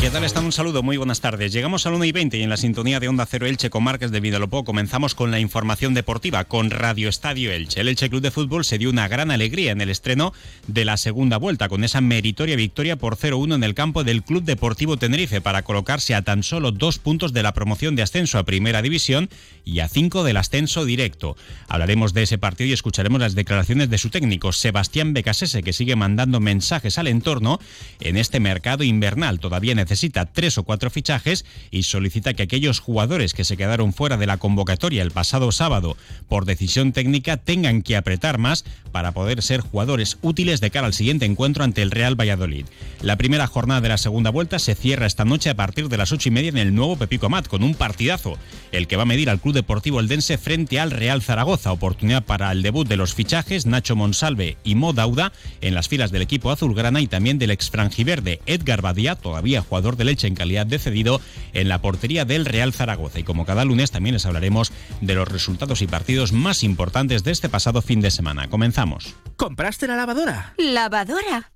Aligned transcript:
¿Qué 0.00 0.10
tal 0.10 0.22
están? 0.22 0.44
Un 0.44 0.52
saludo, 0.52 0.84
muy 0.84 0.96
buenas 0.96 1.20
tardes. 1.20 1.52
Llegamos 1.52 1.84
al 1.84 1.94
1 1.94 2.04
y 2.04 2.12
20 2.12 2.38
y 2.38 2.42
en 2.44 2.50
la 2.50 2.56
sintonía 2.56 3.00
de 3.00 3.08
Onda 3.08 3.26
Cero 3.26 3.46
Elche 3.46 3.68
con 3.68 3.82
Marques 3.82 4.12
de 4.12 4.20
Vidalopó 4.20 4.64
comenzamos 4.64 5.16
con 5.16 5.32
la 5.32 5.40
información 5.40 5.92
deportiva 5.92 6.44
con 6.44 6.70
Radio 6.70 7.08
Estadio 7.08 7.50
Elche. 7.50 7.80
El 7.80 7.88
Elche 7.88 8.08
Club 8.08 8.22
de 8.22 8.30
Fútbol 8.30 8.64
se 8.64 8.78
dio 8.78 8.90
una 8.90 9.08
gran 9.08 9.32
alegría 9.32 9.72
en 9.72 9.80
el 9.80 9.90
estreno 9.90 10.32
de 10.68 10.84
la 10.84 10.96
segunda 10.98 11.36
vuelta 11.36 11.68
con 11.68 11.82
esa 11.82 12.00
meritoria 12.00 12.54
victoria 12.54 12.94
por 12.94 13.16
0-1 13.16 13.56
en 13.56 13.64
el 13.64 13.74
campo 13.74 14.04
del 14.04 14.22
Club 14.22 14.44
Deportivo 14.44 14.98
Tenerife 14.98 15.40
para 15.40 15.62
colocarse 15.62 16.14
a 16.14 16.22
tan 16.22 16.44
solo 16.44 16.70
dos 16.70 17.00
puntos 17.00 17.32
de 17.32 17.42
la 17.42 17.52
promoción 17.52 17.96
de 17.96 18.02
ascenso 18.02 18.38
a 18.38 18.44
Primera 18.44 18.82
División 18.82 19.28
y 19.64 19.80
a 19.80 19.88
cinco 19.88 20.22
del 20.22 20.36
ascenso 20.36 20.84
directo. 20.84 21.36
Hablaremos 21.66 22.14
de 22.14 22.22
ese 22.22 22.38
partido 22.38 22.70
y 22.70 22.72
escucharemos 22.72 23.20
las 23.20 23.34
declaraciones 23.34 23.90
de 23.90 23.98
su 23.98 24.10
técnico 24.10 24.52
Sebastián 24.52 25.12
Becasese 25.12 25.64
que 25.64 25.72
sigue 25.72 25.96
mandando 25.96 26.38
mensajes 26.38 26.98
al 26.98 27.08
entorno 27.08 27.58
en 27.98 28.16
este 28.16 28.38
mercado 28.38 28.84
invernal. 28.84 29.40
Todavía 29.40 29.74
necesita 29.88 30.26
tres 30.26 30.58
o 30.58 30.64
cuatro 30.64 30.90
fichajes 30.90 31.46
y 31.70 31.84
solicita 31.84 32.34
que 32.34 32.42
aquellos 32.42 32.78
jugadores 32.78 33.32
que 33.32 33.44
se 33.44 33.56
quedaron 33.56 33.94
fuera 33.94 34.18
de 34.18 34.26
la 34.26 34.36
convocatoria 34.36 35.02
el 35.02 35.12
pasado 35.12 35.50
sábado 35.50 35.96
por 36.28 36.44
decisión 36.44 36.92
técnica 36.92 37.38
tengan 37.38 37.80
que 37.80 37.96
apretar 37.96 38.36
más 38.36 38.66
para 38.92 39.12
poder 39.12 39.42
ser 39.42 39.62
jugadores 39.62 40.18
útiles 40.20 40.60
de 40.60 40.70
cara 40.70 40.86
al 40.86 40.92
siguiente 40.92 41.24
encuentro 41.24 41.64
ante 41.64 41.80
el 41.80 41.90
Real 41.90 42.20
Valladolid. 42.20 42.66
La 43.00 43.16
primera 43.16 43.46
jornada 43.46 43.80
de 43.80 43.88
la 43.88 43.96
segunda 43.96 44.30
vuelta 44.30 44.58
se 44.58 44.74
cierra 44.74 45.06
esta 45.06 45.24
noche 45.24 45.50
a 45.50 45.54
partir 45.54 45.88
de 45.88 45.96
las 45.96 46.10
ocho 46.10 46.28
y 46.28 46.32
media 46.32 46.48
en 46.48 46.58
el 46.58 46.74
nuevo 46.74 46.96
Pepico 46.96 47.26
Amat 47.26 47.46
con 47.46 47.62
un 47.62 47.74
partidazo, 47.74 48.36
el 48.72 48.88
que 48.88 48.96
va 48.96 49.02
a 49.02 49.06
medir 49.06 49.30
al 49.30 49.40
Club 49.40 49.54
Deportivo 49.54 50.00
Eldense 50.00 50.36
frente 50.36 50.80
al 50.80 50.90
Real 50.90 51.22
Zaragoza. 51.22 51.70
Oportunidad 51.70 52.24
para 52.24 52.50
el 52.50 52.62
debut 52.62 52.88
de 52.88 52.96
los 52.96 53.14
fichajes 53.14 53.66
Nacho 53.66 53.94
Monsalve 53.94 54.56
y 54.64 54.74
Mo 54.74 54.92
Dauda 54.92 55.32
en 55.60 55.74
las 55.74 55.86
filas 55.86 56.10
del 56.10 56.22
equipo 56.22 56.50
azulgrana 56.50 57.00
y 57.00 57.06
también 57.06 57.38
del 57.38 57.52
ex 57.52 57.70
franjiverde 57.70 58.40
Edgar 58.46 58.82
Badía, 58.82 59.14
todavía 59.14 59.62
jugador 59.62 59.96
de 59.96 60.04
leche 60.04 60.26
en 60.26 60.34
calidad 60.34 60.66
de 60.66 60.80
cedido 60.80 61.20
en 61.52 61.68
la 61.68 61.80
portería 61.80 62.24
del 62.24 62.46
Real 62.46 62.72
Zaragoza. 62.72 63.20
Y 63.20 63.22
como 63.22 63.46
cada 63.46 63.64
lunes 63.64 63.92
también 63.92 64.14
les 64.14 64.26
hablaremos 64.26 64.72
de 65.00 65.14
los 65.14 65.28
resultados 65.28 65.82
y 65.82 65.86
partidos 65.86 66.32
más 66.32 66.64
importantes 66.64 67.22
de 67.22 67.30
este 67.30 67.48
pasado 67.48 67.80
fin 67.80 68.00
de 68.00 68.10
semana. 68.10 68.48
Comenzamos. 68.48 69.14
¿Compraste 69.36 69.86
la 69.86 69.94
lavadora? 69.94 70.54
¿Lavadora? 70.58 71.52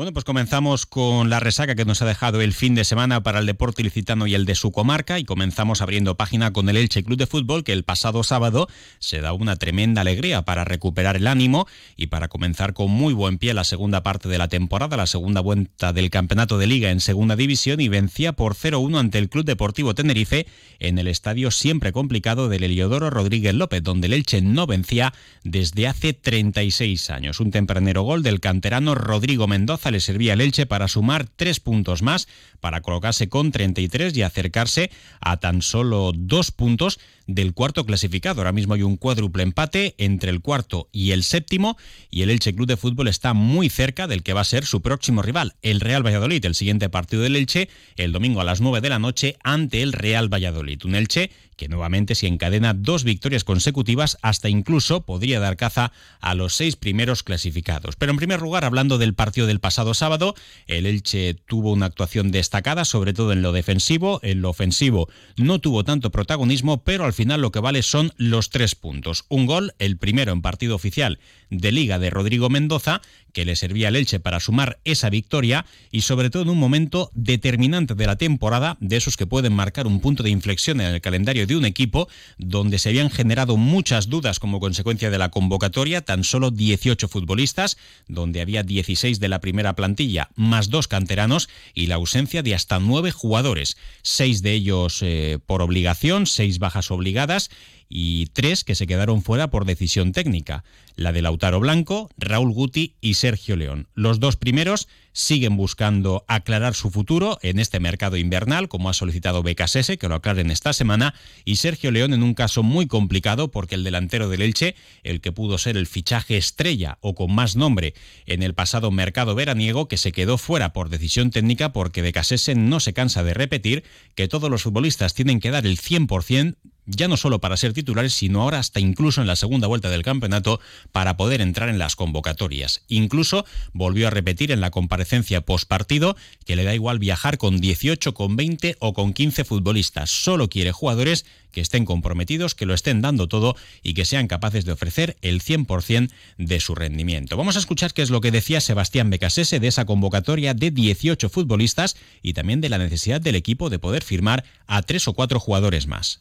Bueno, 0.00 0.14
pues 0.14 0.24
comenzamos 0.24 0.86
con 0.86 1.28
la 1.28 1.40
resaca 1.40 1.74
que 1.74 1.84
nos 1.84 2.00
ha 2.00 2.06
dejado 2.06 2.40
el 2.40 2.54
fin 2.54 2.74
de 2.74 2.84
semana 2.84 3.22
para 3.22 3.40
el 3.40 3.44
deporte 3.44 3.82
ilicitano 3.82 4.26
y 4.26 4.34
el 4.34 4.46
de 4.46 4.54
su 4.54 4.72
comarca 4.72 5.18
y 5.18 5.26
comenzamos 5.26 5.82
abriendo 5.82 6.16
página 6.16 6.54
con 6.54 6.70
el 6.70 6.78
Elche 6.78 7.04
Club 7.04 7.18
de 7.18 7.26
Fútbol 7.26 7.64
que 7.64 7.74
el 7.74 7.84
pasado 7.84 8.22
sábado 8.22 8.66
se 8.98 9.20
da 9.20 9.34
una 9.34 9.56
tremenda 9.56 10.00
alegría 10.00 10.40
para 10.40 10.64
recuperar 10.64 11.16
el 11.16 11.26
ánimo 11.26 11.66
y 11.98 12.06
para 12.06 12.28
comenzar 12.28 12.72
con 12.72 12.90
muy 12.90 13.12
buen 13.12 13.36
pie 13.36 13.52
la 13.52 13.62
segunda 13.62 14.02
parte 14.02 14.30
de 14.30 14.38
la 14.38 14.48
temporada, 14.48 14.96
la 14.96 15.06
segunda 15.06 15.42
vuelta 15.42 15.92
del 15.92 16.08
campeonato 16.08 16.56
de 16.56 16.66
liga 16.66 16.90
en 16.90 17.00
segunda 17.00 17.36
división 17.36 17.78
y 17.82 17.88
vencía 17.88 18.32
por 18.32 18.54
0-1 18.54 18.98
ante 18.98 19.18
el 19.18 19.28
Club 19.28 19.44
Deportivo 19.44 19.94
Tenerife 19.94 20.46
en 20.78 20.98
el 20.98 21.08
estadio 21.08 21.50
siempre 21.50 21.92
complicado 21.92 22.48
del 22.48 22.64
Heliodoro 22.64 23.10
Rodríguez 23.10 23.52
López, 23.52 23.82
donde 23.82 24.06
el 24.06 24.14
Elche 24.14 24.40
no 24.40 24.66
vencía 24.66 25.12
desde 25.44 25.88
hace 25.88 26.14
36 26.14 27.10
años. 27.10 27.38
Un 27.38 27.50
tempranero 27.50 28.00
gol 28.00 28.22
del 28.22 28.40
canterano 28.40 28.94
Rodrigo 28.94 29.46
Mendoza 29.46 29.89
le 29.90 30.00
servía 30.00 30.32
al 30.32 30.40
Elche 30.40 30.66
para 30.66 30.88
sumar 30.88 31.26
tres 31.26 31.60
puntos 31.60 32.02
más, 32.02 32.28
para 32.60 32.80
colocarse 32.80 33.28
con 33.28 33.52
33 33.52 34.16
y 34.16 34.22
acercarse 34.22 34.90
a 35.20 35.38
tan 35.38 35.62
solo 35.62 36.12
dos 36.14 36.50
puntos 36.50 36.98
del 37.34 37.54
cuarto 37.54 37.84
clasificado. 37.84 38.40
Ahora 38.40 38.52
mismo 38.52 38.74
hay 38.74 38.82
un 38.82 38.96
cuádruple 38.96 39.42
empate 39.42 39.94
entre 39.98 40.30
el 40.30 40.40
cuarto 40.40 40.88
y 40.92 41.12
el 41.12 41.22
séptimo 41.22 41.76
y 42.10 42.22
el 42.22 42.30
Elche 42.30 42.54
Club 42.54 42.66
de 42.66 42.76
Fútbol 42.76 43.08
está 43.08 43.34
muy 43.34 43.68
cerca 43.68 44.06
del 44.06 44.22
que 44.22 44.32
va 44.32 44.42
a 44.42 44.44
ser 44.44 44.64
su 44.64 44.80
próximo 44.80 45.22
rival, 45.22 45.54
el 45.62 45.80
Real 45.80 46.04
Valladolid. 46.04 46.44
El 46.44 46.54
siguiente 46.54 46.88
partido 46.88 47.22
del 47.22 47.36
Elche 47.36 47.68
el 47.96 48.12
domingo 48.12 48.40
a 48.40 48.44
las 48.44 48.60
9 48.60 48.80
de 48.80 48.88
la 48.88 48.98
noche 48.98 49.36
ante 49.42 49.82
el 49.82 49.92
Real 49.92 50.32
Valladolid. 50.32 50.84
Un 50.84 50.94
Elche 50.94 51.30
que 51.56 51.68
nuevamente 51.68 52.14
si 52.14 52.26
encadena 52.26 52.72
dos 52.72 53.04
victorias 53.04 53.44
consecutivas 53.44 54.16
hasta 54.22 54.48
incluso 54.48 55.02
podría 55.02 55.40
dar 55.40 55.58
caza 55.58 55.92
a 56.22 56.34
los 56.34 56.54
seis 56.54 56.74
primeros 56.74 57.22
clasificados. 57.22 57.96
Pero 57.96 58.12
en 58.12 58.16
primer 58.16 58.40
lugar, 58.40 58.64
hablando 58.64 58.96
del 58.96 59.12
partido 59.12 59.46
del 59.46 59.60
pasado 59.60 59.92
sábado, 59.92 60.34
el 60.66 60.86
Elche 60.86 61.34
tuvo 61.34 61.70
una 61.72 61.84
actuación 61.84 62.30
destacada, 62.30 62.86
sobre 62.86 63.12
todo 63.12 63.32
en 63.32 63.42
lo 63.42 63.52
defensivo, 63.52 64.20
en 64.22 64.40
lo 64.40 64.48
ofensivo 64.48 65.10
no 65.36 65.58
tuvo 65.58 65.84
tanto 65.84 66.10
protagonismo, 66.10 66.82
pero 66.82 67.04
al 67.04 67.12
final 67.20 67.42
lo 67.42 67.52
que 67.52 67.60
vale 67.60 67.82
son 67.82 68.12
los 68.16 68.48
tres 68.48 68.74
puntos. 68.74 69.26
Un 69.28 69.44
gol, 69.44 69.74
el 69.78 69.98
primero 69.98 70.32
en 70.32 70.40
partido 70.40 70.74
oficial 70.74 71.18
de 71.50 71.70
Liga 71.70 71.98
de 71.98 72.08
Rodrigo 72.08 72.48
Mendoza, 72.48 73.02
que 73.32 73.44
le 73.44 73.56
servía 73.56 73.88
al 73.88 73.96
Elche 73.96 74.20
para 74.20 74.40
sumar 74.40 74.80
esa 74.84 75.10
victoria 75.10 75.66
y 75.90 76.02
sobre 76.02 76.30
todo 76.30 76.42
en 76.42 76.50
un 76.50 76.58
momento 76.58 77.10
determinante 77.14 77.94
de 77.94 78.06
la 78.06 78.16
temporada, 78.16 78.76
de 78.80 78.96
esos 78.96 79.16
que 79.16 79.26
pueden 79.26 79.54
marcar 79.54 79.86
un 79.86 80.00
punto 80.00 80.22
de 80.22 80.30
inflexión 80.30 80.80
en 80.80 80.94
el 80.94 81.00
calendario 81.00 81.46
de 81.46 81.56
un 81.56 81.64
equipo, 81.64 82.08
donde 82.38 82.78
se 82.78 82.90
habían 82.90 83.10
generado 83.10 83.56
muchas 83.56 84.08
dudas 84.08 84.38
como 84.38 84.60
consecuencia 84.60 85.10
de 85.10 85.18
la 85.18 85.30
convocatoria, 85.30 86.02
tan 86.02 86.24
solo 86.24 86.50
18 86.50 87.08
futbolistas, 87.08 87.76
donde 88.08 88.40
había 88.40 88.62
16 88.62 89.20
de 89.20 89.28
la 89.28 89.40
primera 89.40 89.74
plantilla, 89.74 90.30
más 90.36 90.70
dos 90.70 90.88
canteranos 90.88 91.48
y 91.74 91.86
la 91.86 91.96
ausencia 91.96 92.42
de 92.42 92.54
hasta 92.54 92.78
nueve 92.78 93.10
jugadores, 93.10 93.76
seis 94.02 94.42
de 94.42 94.52
ellos 94.52 95.00
eh, 95.02 95.38
por 95.44 95.62
obligación, 95.62 96.26
seis 96.26 96.58
bajas 96.58 96.90
obligadas 96.90 97.50
y 97.92 98.26
tres 98.26 98.62
que 98.62 98.76
se 98.76 98.86
quedaron 98.86 99.22
fuera 99.22 99.50
por 99.50 99.66
decisión 99.66 100.12
técnica, 100.12 100.64
la 100.94 101.12
de 101.12 101.22
Lautaro 101.22 101.58
Blanco, 101.58 102.08
Raúl 102.16 102.52
Guti 102.52 102.94
y 103.00 103.14
Sergio 103.14 103.56
León. 103.56 103.88
Los 103.94 104.20
dos 104.20 104.36
primeros 104.36 104.88
siguen 105.12 105.56
buscando 105.56 106.24
aclarar 106.28 106.74
su 106.74 106.90
futuro 106.90 107.38
en 107.42 107.58
este 107.58 107.80
mercado 107.80 108.16
invernal, 108.16 108.68
como 108.68 108.88
ha 108.88 108.94
solicitado 108.94 109.42
Becasese, 109.42 109.98
que 109.98 110.08
lo 110.08 110.14
aclaren 110.14 110.52
esta 110.52 110.72
semana, 110.72 111.14
y 111.44 111.56
Sergio 111.56 111.90
León 111.90 112.14
en 112.14 112.22
un 112.22 112.34
caso 112.34 112.62
muy 112.62 112.86
complicado 112.86 113.50
porque 113.50 113.74
el 113.74 113.82
delantero 113.82 114.28
del 114.28 114.42
Elche, 114.42 114.76
el 115.02 115.20
que 115.20 115.32
pudo 115.32 115.58
ser 115.58 115.76
el 115.76 115.88
fichaje 115.88 116.36
estrella 116.36 116.98
o 117.00 117.16
con 117.16 117.34
más 117.34 117.56
nombre 117.56 117.94
en 118.26 118.44
el 118.44 118.54
pasado 118.54 118.92
mercado 118.92 119.34
veraniego, 119.34 119.88
que 119.88 119.96
se 119.96 120.12
quedó 120.12 120.38
fuera 120.38 120.72
por 120.72 120.90
decisión 120.90 121.30
técnica 121.30 121.72
porque 121.72 122.02
Becasese 122.02 122.54
no 122.54 122.78
se 122.78 122.92
cansa 122.92 123.24
de 123.24 123.34
repetir 123.34 123.82
que 124.14 124.28
todos 124.28 124.48
los 124.48 124.62
futbolistas 124.62 125.14
tienen 125.14 125.40
que 125.40 125.50
dar 125.50 125.66
el 125.66 125.78
100% 125.78 126.54
ya 126.90 127.08
no 127.08 127.16
solo 127.16 127.40
para 127.40 127.56
ser 127.56 127.72
titulares, 127.72 128.14
sino 128.14 128.42
ahora 128.42 128.58
hasta 128.58 128.80
incluso 128.80 129.20
en 129.20 129.26
la 129.26 129.36
segunda 129.36 129.66
vuelta 129.66 129.88
del 129.88 130.02
campeonato 130.02 130.60
para 130.92 131.16
poder 131.16 131.40
entrar 131.40 131.68
en 131.68 131.78
las 131.78 131.96
convocatorias. 131.96 132.82
Incluso 132.88 133.44
volvió 133.72 134.08
a 134.08 134.10
repetir 134.10 134.50
en 134.52 134.60
la 134.60 134.70
comparecencia 134.70 135.40
postpartido 135.40 136.16
que 136.44 136.56
le 136.56 136.64
da 136.64 136.74
igual 136.74 136.98
viajar 136.98 137.38
con 137.38 137.60
18, 137.60 138.14
con 138.14 138.36
20 138.36 138.76
o 138.80 138.92
con 138.92 139.12
15 139.12 139.44
futbolistas. 139.44 140.10
Solo 140.10 140.48
quiere 140.48 140.72
jugadores 140.72 141.24
que 141.52 141.60
estén 141.60 141.84
comprometidos, 141.84 142.54
que 142.54 142.66
lo 142.66 142.74
estén 142.74 143.00
dando 143.00 143.28
todo 143.28 143.56
y 143.82 143.94
que 143.94 144.04
sean 144.04 144.28
capaces 144.28 144.64
de 144.64 144.72
ofrecer 144.72 145.16
el 145.22 145.42
100% 145.42 146.10
de 146.38 146.60
su 146.60 146.74
rendimiento. 146.74 147.36
Vamos 147.36 147.56
a 147.56 147.60
escuchar 147.60 147.92
qué 147.92 148.02
es 148.02 148.10
lo 148.10 148.20
que 148.20 148.30
decía 148.30 148.60
Sebastián 148.60 149.10
Becasese 149.10 149.60
de 149.60 149.68
esa 149.68 149.84
convocatoria 149.84 150.54
de 150.54 150.70
18 150.70 151.28
futbolistas 151.28 151.96
y 152.22 152.34
también 152.34 152.60
de 152.60 152.68
la 152.68 152.78
necesidad 152.78 153.20
del 153.20 153.34
equipo 153.34 153.70
de 153.70 153.78
poder 153.78 154.04
firmar 154.04 154.44
a 154.66 154.82
tres 154.82 155.08
o 155.08 155.12
cuatro 155.12 155.40
jugadores 155.40 155.86
más. 155.86 156.20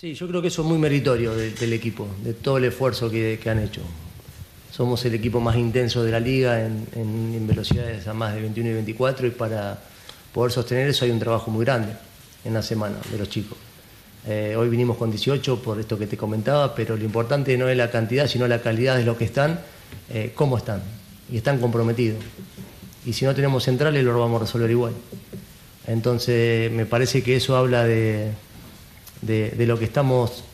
Sí, 0.00 0.14
yo 0.14 0.26
creo 0.26 0.40
que 0.40 0.48
eso 0.48 0.62
es 0.62 0.68
muy 0.68 0.78
meritorio 0.78 1.34
del 1.34 1.74
equipo, 1.74 2.08
de 2.24 2.32
todo 2.32 2.56
el 2.56 2.64
esfuerzo 2.64 3.10
que, 3.10 3.38
han 3.44 3.58
hecho. 3.58 3.82
Somos 4.70 5.04
el 5.04 5.12
equipo 5.12 5.40
más 5.40 5.56
intenso 5.56 6.02
de 6.02 6.10
la 6.10 6.18
liga 6.18 6.64
en, 6.64 7.46
velocidades 7.46 8.08
a 8.08 8.14
más 8.14 8.34
de 8.34 8.40
21 8.40 8.70
y 8.70 8.72
24 8.72 9.26
y 9.26 9.30
para 9.30 9.78
poder 10.32 10.52
sostener 10.52 10.88
eso 10.88 11.04
hay 11.04 11.10
un 11.10 11.18
trabajo 11.18 11.50
muy 11.50 11.66
grande 11.66 11.92
en 12.46 12.54
la 12.54 12.62
semana 12.62 12.96
de 13.12 13.18
los 13.18 13.28
chicos. 13.28 13.58
Eh, 14.26 14.54
hoy 14.56 14.70
vinimos 14.70 14.96
con 14.96 15.10
18 15.10 15.60
por 15.60 15.78
esto 15.78 15.98
que 15.98 16.06
te 16.06 16.16
comentaba, 16.16 16.74
pero 16.74 16.96
lo 16.96 17.04
importante 17.04 17.54
no 17.58 17.68
es 17.68 17.76
la 17.76 17.90
cantidad, 17.90 18.26
sino 18.26 18.48
la 18.48 18.62
calidad 18.62 18.96
de 18.96 19.04
lo 19.04 19.18
que 19.18 19.26
están, 19.26 19.60
eh, 20.08 20.32
cómo 20.34 20.56
están. 20.56 20.80
Y 21.30 21.36
están 21.36 21.58
comprometidos. 21.58 22.24
Y 23.04 23.12
si 23.12 23.26
no 23.26 23.34
tenemos 23.34 23.64
centrales, 23.64 24.02
lo 24.02 24.18
vamos 24.18 24.40
a 24.40 24.44
resolver 24.46 24.70
igual. 24.70 24.94
Entonces, 25.86 26.72
me 26.72 26.86
parece 26.86 27.22
que 27.22 27.36
eso 27.36 27.54
habla 27.54 27.84
de, 27.84 28.30
de, 29.22 29.54
lo 29.66 29.78
que 29.78 29.84
estamos 29.84 30.44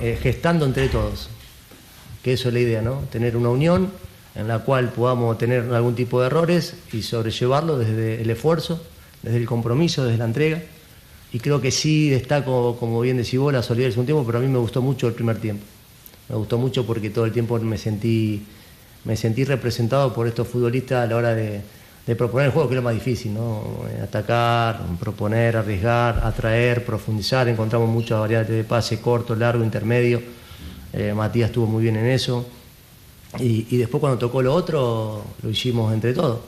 eh, 0.00 0.18
gestando 0.20 0.64
entre 0.64 0.88
todos. 0.88 1.28
Que 2.22 2.32
eso 2.32 2.48
es 2.48 2.54
la 2.54 2.60
idea, 2.60 2.82
¿no? 2.82 3.02
Tener 3.10 3.36
una 3.36 3.50
unión 3.50 3.90
en 4.34 4.48
la 4.48 4.60
cual 4.60 4.90
podamos 4.90 5.38
tener 5.38 5.72
algún 5.72 5.94
tipo 5.94 6.20
de 6.20 6.26
errores 6.26 6.74
y 6.92 7.02
sobrellevarlo 7.02 7.78
desde 7.78 8.20
el 8.20 8.30
esfuerzo, 8.30 8.82
desde 9.22 9.38
el 9.38 9.46
compromiso, 9.46 10.04
desde 10.04 10.18
la 10.18 10.24
entrega 10.26 10.62
y 11.32 11.40
creo 11.40 11.60
que 11.60 11.70
sí 11.70 12.08
destaco, 12.08 12.76
como 12.78 13.00
bien 13.00 13.18
decís 13.18 13.38
vos, 13.38 13.52
la 13.52 13.62
solidaridad 13.62 13.98
un 13.98 14.06
tiempo, 14.06 14.24
pero 14.24 14.38
a 14.38 14.40
mí 14.40 14.48
me 14.48 14.58
gustó 14.58 14.80
mucho 14.80 15.08
el 15.08 15.14
primer 15.14 15.38
tiempo. 15.38 15.64
Me 16.28 16.36
gustó 16.36 16.58
mucho 16.58 16.86
porque 16.86 17.10
todo 17.10 17.26
el 17.26 17.32
tiempo 17.32 17.58
me 17.58 17.76
sentí, 17.76 18.44
me 19.04 19.16
sentí 19.16 19.44
representado 19.44 20.14
por 20.14 20.26
estos 20.26 20.48
futbolistas 20.48 21.04
a 21.04 21.06
la 21.06 21.16
hora 21.16 21.34
de, 21.34 21.60
proponer 22.16 22.46
el 22.46 22.52
juego, 22.52 22.68
que 22.68 22.74
es 22.74 22.76
lo 22.76 22.82
más 22.82 22.94
difícil, 22.94 23.34
¿no? 23.34 23.62
Atacar, 24.02 24.80
proponer, 24.98 25.56
arriesgar, 25.56 26.20
atraer, 26.24 26.84
profundizar. 26.84 27.48
Encontramos 27.48 27.88
muchas 27.88 28.18
variantes 28.18 28.56
de 28.56 28.64
pase, 28.64 29.00
corto, 29.00 29.34
largo, 29.34 29.62
intermedio. 29.62 30.22
Eh, 30.92 31.12
Matías 31.14 31.50
estuvo 31.50 31.66
muy 31.66 31.82
bien 31.82 31.96
en 31.96 32.06
eso. 32.06 32.46
Y, 33.38 33.76
después 33.76 34.00
cuando 34.00 34.18
tocó 34.18 34.40
lo 34.40 34.54
otro, 34.54 35.22
lo 35.42 35.50
hicimos 35.50 35.92
entre 35.92 36.14
todos 36.14 36.40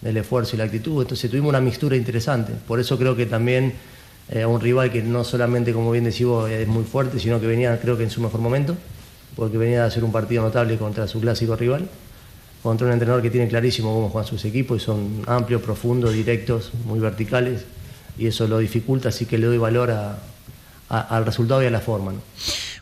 del 0.00 0.16
esfuerzo 0.16 0.54
y 0.54 0.58
la 0.58 0.64
actitud. 0.64 1.02
Entonces 1.02 1.28
tuvimos 1.28 1.48
una 1.48 1.60
mixtura 1.60 1.96
interesante. 1.96 2.52
Por 2.66 2.80
eso 2.80 2.96
creo 2.96 3.16
que 3.16 3.26
también 3.26 3.74
eh, 4.28 4.42
a 4.42 4.48
un 4.48 4.60
rival 4.60 4.92
que 4.92 5.02
no 5.02 5.24
solamente, 5.24 5.72
como 5.72 5.90
bien 5.90 6.04
decís 6.04 6.26
es 6.48 6.68
muy 6.68 6.84
fuerte, 6.84 7.18
sino 7.18 7.40
que 7.40 7.46
venía, 7.46 7.78
creo 7.80 7.96
que 7.96 8.04
en 8.04 8.10
su 8.10 8.20
mejor 8.20 8.40
momento, 8.40 8.76
porque 9.34 9.58
venía 9.58 9.84
a 9.84 9.86
hacer 9.86 10.04
un 10.04 10.12
partido 10.12 10.42
notable 10.42 10.76
contra 10.78 11.08
su 11.08 11.20
clásico 11.20 11.56
rival, 11.56 11.88
contra 12.62 12.86
un 12.86 12.92
entrenador 12.92 13.22
que 13.22 13.30
tiene 13.30 13.48
clarísimo 13.48 13.92
cómo 13.94 14.08
juegan 14.10 14.28
sus 14.28 14.44
equipos 14.44 14.82
y 14.82 14.84
son 14.84 15.22
amplios, 15.26 15.62
profundos, 15.62 16.12
directos, 16.12 16.72
muy 16.84 16.98
verticales, 16.98 17.64
y 18.18 18.26
eso 18.26 18.46
lo 18.46 18.58
dificulta, 18.58 19.08
así 19.08 19.26
que 19.26 19.38
le 19.38 19.46
doy 19.46 19.58
valor 19.58 19.90
al 20.88 21.24
resultado 21.24 21.62
y 21.62 21.66
a 21.66 21.70
la 21.70 21.80
forma. 21.80 22.12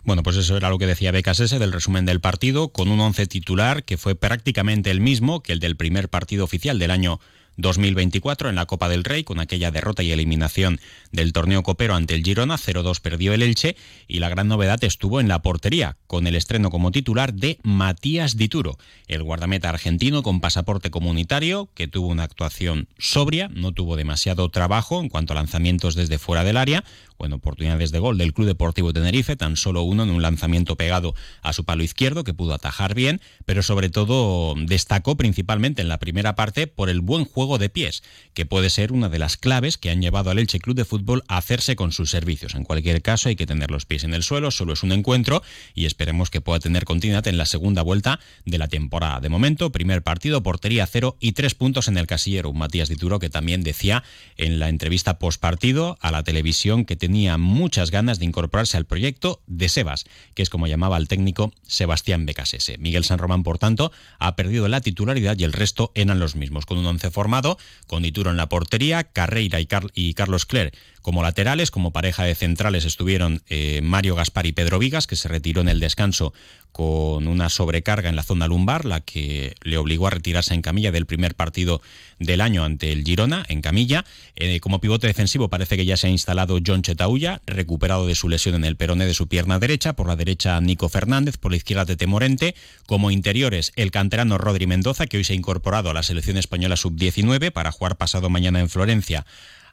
Bueno, 0.04 0.22
pues 0.22 0.36
eso 0.36 0.56
era 0.56 0.70
lo 0.70 0.78
que 0.78 0.86
decía 0.86 1.12
ese 1.14 1.58
del 1.58 1.72
resumen 1.72 2.06
del 2.06 2.20
partido, 2.20 2.68
con 2.68 2.88
un 2.88 2.98
once 2.98 3.26
titular 3.26 3.84
que 3.84 3.98
fue 3.98 4.14
prácticamente 4.14 4.90
el 4.90 5.00
mismo 5.00 5.42
que 5.42 5.52
el 5.52 5.60
del 5.60 5.76
primer 5.76 6.08
partido 6.08 6.44
oficial 6.44 6.78
del 6.78 6.90
año 6.90 7.20
2024 7.58 8.48
en 8.48 8.54
la 8.54 8.66
Copa 8.66 8.88
del 8.88 9.04
Rey, 9.04 9.24
con 9.24 9.40
aquella 9.40 9.70
derrota 9.70 10.02
y 10.02 10.12
eliminación 10.12 10.80
del 11.12 11.32
torneo 11.32 11.62
copero 11.62 11.94
ante 11.94 12.14
el 12.14 12.22
Girona, 12.22 12.56
0-2 12.56 13.00
perdió 13.00 13.34
el 13.34 13.42
Elche 13.42 13.76
y 14.06 14.20
la 14.20 14.28
gran 14.28 14.48
novedad 14.48 14.82
estuvo 14.82 15.20
en 15.20 15.28
la 15.28 15.42
portería, 15.42 15.96
con 16.06 16.26
el 16.26 16.36
estreno 16.36 16.70
como 16.70 16.92
titular 16.92 17.34
de 17.34 17.58
Matías 17.62 18.36
Dituro, 18.36 18.78
el 19.08 19.22
guardameta 19.22 19.68
argentino 19.68 20.22
con 20.22 20.40
pasaporte 20.40 20.90
comunitario, 20.90 21.68
que 21.74 21.88
tuvo 21.88 22.08
una 22.08 22.22
actuación 22.22 22.88
sobria, 22.96 23.48
no 23.48 23.72
tuvo 23.72 23.96
demasiado 23.96 24.48
trabajo 24.48 25.00
en 25.00 25.08
cuanto 25.08 25.32
a 25.32 25.36
lanzamientos 25.36 25.94
desde 25.94 26.18
fuera 26.18 26.44
del 26.44 26.56
área, 26.56 26.84
bueno, 27.18 27.36
oportunidades 27.36 27.90
de 27.90 27.98
gol 27.98 28.16
del 28.16 28.32
Club 28.32 28.46
Deportivo 28.46 28.92
Tenerife, 28.92 29.36
tan 29.36 29.56
solo 29.56 29.82
uno 29.82 30.04
en 30.04 30.10
un 30.10 30.22
lanzamiento 30.22 30.76
pegado 30.76 31.14
a 31.42 31.52
su 31.52 31.64
palo 31.64 31.82
izquierdo 31.82 32.24
que 32.24 32.34
pudo 32.34 32.54
atajar 32.54 32.94
bien, 32.94 33.20
pero 33.44 33.62
sobre 33.62 33.90
todo 33.90 34.54
destacó 34.56 35.16
principalmente 35.16 35.82
en 35.82 35.88
la 35.88 35.98
primera 35.98 36.36
parte 36.36 36.66
por 36.66 36.88
el 36.88 37.00
buen 37.00 37.24
juego 37.24 37.58
de 37.58 37.68
pies, 37.68 38.02
que 38.34 38.46
puede 38.46 38.70
ser 38.70 38.92
una 38.92 39.08
de 39.08 39.18
las 39.18 39.36
claves 39.36 39.78
que 39.78 39.90
han 39.90 40.00
llevado 40.00 40.30
al 40.30 40.38
Elche 40.38 40.60
Club 40.60 40.76
de 40.76 40.84
Fútbol 40.84 41.24
a 41.28 41.38
hacerse 41.38 41.74
con 41.74 41.92
sus 41.92 42.10
servicios. 42.10 42.54
En 42.54 42.64
cualquier 42.64 43.02
caso 43.02 43.28
hay 43.28 43.36
que 43.36 43.46
tener 43.46 43.70
los 43.70 43.84
pies 43.84 44.04
en 44.04 44.14
el 44.14 44.22
suelo, 44.22 44.50
solo 44.50 44.74
es 44.74 44.82
un 44.82 44.92
encuentro 44.92 45.42
y 45.74 45.86
esperemos 45.86 46.30
que 46.30 46.40
pueda 46.40 46.60
tener 46.60 46.84
continuidad 46.84 47.26
en 47.26 47.36
la 47.36 47.46
segunda 47.46 47.82
vuelta 47.82 48.20
de 48.44 48.58
la 48.58 48.68
temporada. 48.68 49.20
De 49.20 49.28
momento, 49.28 49.72
primer 49.72 50.02
partido, 50.02 50.42
portería 50.42 50.86
cero 50.86 51.16
y 51.20 51.32
tres 51.32 51.54
puntos 51.54 51.88
en 51.88 51.98
el 51.98 52.06
casillero. 52.06 52.52
Matías 52.52 52.88
Dituro 52.88 53.18
que 53.18 53.30
también 53.30 53.62
decía 53.62 54.04
en 54.36 54.58
la 54.58 54.68
entrevista 54.68 55.18
post 55.18 55.40
partido 55.40 55.98
a 56.00 56.10
la 56.10 56.22
televisión 56.22 56.84
que 56.84 56.96
tenía 57.08 57.38
muchas 57.38 57.90
ganas 57.90 58.18
de 58.18 58.26
incorporarse 58.26 58.76
al 58.76 58.84
proyecto 58.84 59.40
de 59.46 59.70
Sebas, 59.70 60.04
que 60.34 60.42
es 60.42 60.50
como 60.50 60.66
llamaba 60.66 60.96
al 60.96 61.08
técnico 61.08 61.54
Sebastián 61.66 62.26
Becasese. 62.26 62.76
Miguel 62.76 63.02
San 63.02 63.18
Román, 63.18 63.44
por 63.44 63.56
tanto, 63.56 63.92
ha 64.18 64.36
perdido 64.36 64.68
la 64.68 64.82
titularidad 64.82 65.38
y 65.38 65.44
el 65.44 65.54
resto 65.54 65.90
eran 65.94 66.18
los 66.18 66.36
mismos, 66.36 66.66
con 66.66 66.76
un 66.76 66.84
once 66.84 67.10
formado, 67.10 67.56
con 67.86 68.02
Dituro 68.02 68.30
en 68.30 68.36
la 68.36 68.50
portería, 68.50 69.04
Carreira 69.04 69.58
y, 69.58 70.12
Carlos 70.12 70.44
Cler 70.44 70.74
como 71.00 71.22
laterales, 71.22 71.70
como 71.70 71.90
pareja 71.90 72.24
de 72.24 72.34
centrales 72.34 72.84
estuvieron 72.84 73.42
eh, 73.48 73.80
Mario 73.82 74.14
Gaspar 74.14 74.44
y 74.44 74.52
Pedro 74.52 74.78
Vigas, 74.78 75.06
que 75.06 75.16
se 75.16 75.28
retiró 75.28 75.62
en 75.62 75.70
el 75.70 75.80
descanso 75.80 76.34
con 76.72 77.26
una 77.26 77.48
sobrecarga 77.48 78.08
en 78.08 78.16
la 78.16 78.22
zona 78.22 78.46
lumbar, 78.46 78.84
la 78.84 79.00
que 79.00 79.54
le 79.62 79.78
obligó 79.78 80.06
a 80.06 80.10
retirarse 80.10 80.54
en 80.54 80.62
camilla 80.62 80.92
del 80.92 81.06
primer 81.06 81.34
partido 81.34 81.80
del 82.18 82.40
año 82.40 82.64
ante 82.64 82.92
el 82.92 83.04
Girona, 83.04 83.44
en 83.48 83.60
camilla. 83.62 84.04
Eh, 84.36 84.60
como 84.60 84.80
pivote 84.80 85.06
defensivo 85.06 85.48
parece 85.48 85.76
que 85.76 85.84
ya 85.84 85.96
se 85.96 86.06
ha 86.06 86.10
instalado 86.10 86.58
John 86.64 86.82
Chetauya, 86.82 87.42
recuperado 87.46 88.06
de 88.06 88.14
su 88.14 88.28
lesión 88.28 88.54
en 88.54 88.64
el 88.64 88.76
perone 88.76 89.06
de 89.06 89.14
su 89.14 89.28
pierna 89.28 89.58
derecha, 89.58 89.94
por 89.94 90.06
la 90.06 90.16
derecha 90.16 90.60
Nico 90.60 90.88
Fernández, 90.88 91.36
por 91.36 91.50
la 91.50 91.56
izquierda 91.56 91.86
Tete 91.86 92.06
Morente, 92.06 92.54
como 92.86 93.10
interiores 93.10 93.72
el 93.76 93.90
canterano 93.90 94.38
Rodri 94.38 94.66
Mendoza, 94.66 95.06
que 95.06 95.16
hoy 95.16 95.24
se 95.24 95.32
ha 95.32 95.36
incorporado 95.36 95.90
a 95.90 95.94
la 95.94 96.02
selección 96.02 96.36
española 96.36 96.76
sub-19 96.76 97.50
para 97.50 97.72
jugar 97.72 97.96
pasado 97.96 98.30
mañana 98.30 98.60
en 98.60 98.68
Florencia 98.68 99.26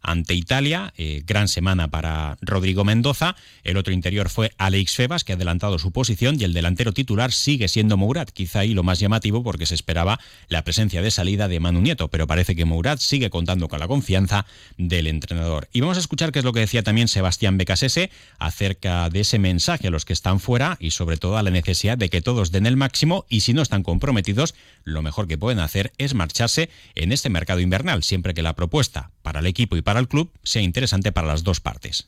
ante 0.05 0.35
Italia. 0.35 0.93
Eh, 0.97 1.23
gran 1.25 1.47
semana 1.47 1.89
para 1.89 2.37
Rodrigo 2.41 2.85
Mendoza. 2.85 3.35
El 3.63 3.77
otro 3.77 3.93
interior 3.93 4.29
fue 4.29 4.51
Alex 4.57 4.95
Febas, 4.95 5.23
que 5.23 5.33
ha 5.33 5.35
adelantado 5.35 5.79
su 5.79 5.91
posición, 5.91 6.39
y 6.39 6.43
el 6.43 6.53
delantero 6.53 6.93
titular 6.93 7.31
sigue 7.31 7.67
siendo 7.67 7.97
Mourat. 7.97 8.29
Quizá 8.29 8.59
ahí 8.59 8.73
lo 8.73 8.83
más 8.83 8.99
llamativo 8.99 9.43
porque 9.43 9.65
se 9.65 9.75
esperaba 9.75 10.19
la 10.47 10.63
presencia 10.63 11.01
de 11.01 11.11
salida 11.11 11.47
de 11.47 11.59
Manu 11.59 11.81
Nieto, 11.81 12.07
pero 12.09 12.27
parece 12.27 12.55
que 12.55 12.65
Mourat 12.65 12.99
sigue 12.99 13.29
contando 13.29 13.67
con 13.67 13.79
la 13.79 13.87
confianza 13.87 14.45
del 14.77 15.07
entrenador. 15.07 15.67
Y 15.73 15.81
vamos 15.81 15.97
a 15.97 16.01
escuchar 16.01 16.31
qué 16.31 16.39
es 16.39 16.45
lo 16.45 16.53
que 16.53 16.59
decía 16.59 16.83
también 16.83 17.07
Sebastián 17.07 17.57
Becasese 17.57 18.11
acerca 18.37 19.09
de 19.09 19.21
ese 19.21 19.39
mensaje 19.39 19.87
a 19.87 19.91
los 19.91 20.05
que 20.05 20.13
están 20.13 20.39
fuera 20.39 20.77
y 20.79 20.91
sobre 20.91 21.17
todo 21.17 21.37
a 21.37 21.43
la 21.43 21.49
necesidad 21.49 21.97
de 21.97 22.09
que 22.09 22.21
todos 22.21 22.51
den 22.51 22.67
el 22.67 22.77
máximo 22.77 23.25
y 23.27 23.41
si 23.41 23.53
no 23.53 23.61
están 23.61 23.83
comprometidos, 23.83 24.53
lo 24.83 25.01
mejor 25.01 25.27
que 25.27 25.37
pueden 25.37 25.59
hacer 25.59 25.93
es 25.97 26.13
marcharse 26.13 26.69
en 26.93 27.11
este 27.11 27.29
mercado 27.29 27.59
invernal, 27.59 28.03
siempre 28.03 28.33
que 28.33 28.43
la 28.43 28.53
propuesta 28.53 29.14
para 29.25 29.39
el 29.39 29.47
equipo 29.47 29.75
y 29.75 29.81
para 29.81 29.99
el 29.99 30.07
club 30.07 30.29
sea 30.43 30.61
interesante 30.61 31.11
para 31.11 31.25
las 31.25 31.43
dos 31.43 31.59
partes. 31.59 32.07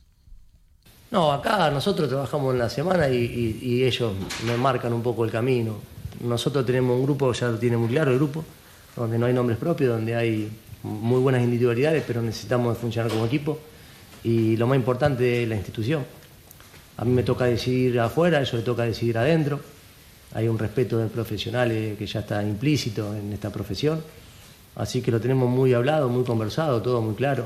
No, 1.10 1.32
acá 1.32 1.68
nosotros 1.68 2.08
trabajamos 2.08 2.52
en 2.52 2.60
la 2.60 2.70
semana 2.70 3.08
y, 3.08 3.82
ellos 3.82 4.12
me 4.46 4.56
marcan 4.56 4.92
un 4.92 5.02
poco 5.02 5.24
el 5.24 5.30
camino. 5.32 5.78
Nosotros 6.20 6.64
tenemos 6.64 6.96
un 6.96 7.02
grupo, 7.02 7.32
ya 7.32 7.48
lo 7.48 7.58
tiene 7.58 7.76
muy 7.76 7.88
claro 7.88 8.12
el 8.12 8.18
grupo, 8.18 8.44
donde 8.94 9.18
no 9.18 9.26
hay 9.26 9.32
nombres 9.32 9.58
propios, 9.58 9.90
donde 9.90 10.14
hay 10.14 10.48
muy 10.84 11.18
buenas 11.20 11.42
individualidades, 11.42 12.04
pero 12.06 12.22
necesitamos 12.22 12.78
funcionar 12.78 13.10
como 13.10 13.26
equipo. 13.26 13.58
Y 14.22 14.56
lo 14.56 14.68
más 14.68 14.76
importante 14.76 15.42
es 15.42 15.48
la 15.48 15.56
institución. 15.56 16.04
A 16.98 17.04
mí 17.04 17.12
me 17.12 17.24
toca 17.24 17.46
decidir 17.46 17.98
afuera, 17.98 18.38
ellos 18.40 18.54
le 18.54 18.62
toca 18.62 18.84
decidir 18.84 19.18
adentro. 19.18 19.60
Hay 20.34 20.46
un 20.46 20.56
respeto 20.56 20.98
de 20.98 21.08
profesionales 21.08 21.98
que 21.98 22.06
ya 22.06 22.20
está 22.20 22.44
implícito 22.44 23.12
en 23.16 23.32
esta 23.32 23.50
profesión. 23.50 24.04
Así 24.78 25.02
que 25.02 25.10
lo 25.10 25.20
tenemos 25.20 25.50
muy 25.50 25.74
hablado, 25.74 26.08
muy 26.08 26.24
conversado, 26.24 26.80
todo 26.80 27.02
muy 27.02 27.14
claro. 27.14 27.42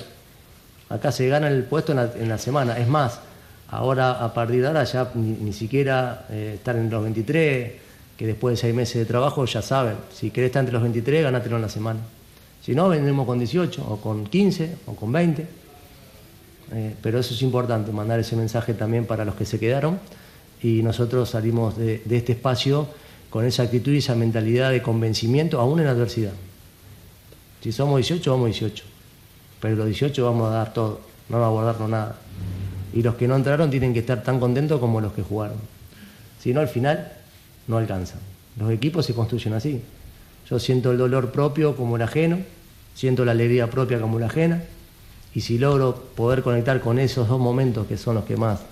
Acá 0.91 1.11
se 1.11 1.27
gana 1.29 1.49
el 1.49 1.65
puesto 1.65 1.93
en 1.93 2.29
la, 2.29 2.39
semana. 2.39 2.79
Es 2.79 2.87
más, 2.87 3.21
ahora 3.71 4.23
a 4.23 4.35
partir 4.35 4.61
de 4.61 4.67
ahora 4.67 4.85
ya 4.85 5.11
ni, 5.15 5.53
siquiera 5.55 6.27
eh, 6.31 6.53
estar 6.57 6.77
en 6.77 6.91
los 6.91 7.03
23, 7.03 7.73
que 8.19 8.27
después 8.27 8.53
de 8.53 8.61
seis 8.61 8.75
meses 8.75 8.97
de 8.97 9.07
trabajo 9.07 9.47
ya 9.47 9.63
saben, 9.63 9.97
si 10.13 10.31
querés 10.31 10.49
estar 10.49 10.61
entre 10.61 10.75
los 10.75 10.83
23, 10.83 11.25
ganátelo 11.25 11.57
en 11.57 11.63
la 11.63 11.71
semana. 11.71 12.01
Si 12.63 12.75
no, 12.75 12.91
vendremos 12.91 13.27
con 13.27 13.39
18, 13.39 13.83
o 13.83 13.97
con 13.97 14.27
15, 14.27 14.77
o 14.87 14.95
con 14.95 15.11
20. 15.11 15.47
Eh, 16.75 16.95
pero 17.01 17.19
eso 17.19 17.33
es 17.33 17.41
importante, 17.41 17.93
mandar 17.93 18.21
ese 18.21 18.37
mensaje 18.37 18.75
también 18.75 19.07
para 19.07 19.25
los 19.25 19.37
que 19.37 19.47
se 19.47 19.59
quedaron. 19.59 19.99
Y 20.63 20.83
nosotros 20.83 21.31
salimos 21.31 21.79
de, 21.79 22.03
de 22.05 22.17
este 22.19 22.33
espacio 22.33 22.87
con 23.31 23.47
esa 23.47 23.63
actitud 23.63 23.93
y 23.93 23.99
esa 23.99 24.15
mentalidad 24.15 24.71
de 24.71 24.83
convencimiento, 24.83 25.59
aún 25.59 25.81
en 25.81 25.87
adversidad. 25.87 26.33
Si 27.63 27.73
somos 27.73 27.97
18, 27.97 28.31
vamos 28.31 28.47
18 28.47 28.93
pero 29.63 29.77
los 29.77 29.87
18 29.87 30.25
vamos 30.25 30.51
a 30.51 30.55
dar 30.55 30.73
todo, 30.75 31.01
no 31.29 31.41
vamos 31.41 31.61
a 31.61 31.63
guardarnos 31.63 31.89
nada. 31.89 32.17
Y 32.93 33.01
los 33.01 33.15
que 33.15 33.29
no 33.29 33.37
entraron 33.37 33.71
tienen 33.71 33.95
que 33.95 34.01
estar 34.01 34.21
tan 34.25 34.41
contentos 34.41 34.81
como 34.81 35.01
los 35.01 35.13
que 35.13 35.23
jugaron. 35.23 35.57
Si 36.41 36.53
no, 36.53 36.59
al 36.59 36.67
final 36.67 37.13
no 37.69 37.79
alcanzan. 37.79 38.19
Los 38.59 38.73
equipos 38.73 39.07
se 39.07 39.15
construyen 39.15 39.55
así. 39.55 39.81
Yo 40.51 40.59
siento 40.59 40.91
el 40.91 40.99
dolor 40.99 41.31
propio 41.31 41.77
como 41.77 41.95
el 41.95 42.03
ajeno, 42.03 42.41
siento 42.97 43.25
la 43.25 43.31
alegría 43.31 43.71
propia 43.71 44.01
como 44.01 44.19
la 44.19 44.27
ajena, 44.27 44.65
y 45.33 45.43
si 45.43 45.59
logro 45.59 45.95
poder 46.17 46.43
conectar 46.43 46.81
con 46.81 46.99
esos 46.99 47.29
dos 47.29 47.39
momentos 47.39 47.87
que 47.87 47.97
son 47.97 48.17
los 48.17 48.25
que 48.25 48.37
más 48.37 48.63